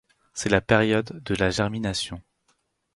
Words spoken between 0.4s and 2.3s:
la période de la germination.